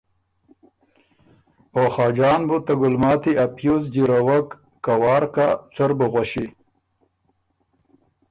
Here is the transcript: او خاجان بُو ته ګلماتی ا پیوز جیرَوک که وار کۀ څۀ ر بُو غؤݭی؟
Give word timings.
او 1.75 1.83
خاجان 1.95 2.41
بُو 2.47 2.57
ته 2.65 2.73
ګلماتی 2.81 3.31
ا 3.43 3.45
پیوز 3.55 3.83
جیرَوک 3.93 4.47
که 4.83 4.93
وار 5.01 5.23
کۀ 5.33 5.47
څۀ 5.73 5.83
ر 5.89 5.91
بُو 5.97 6.07
غؤݭی؟ 6.13 6.45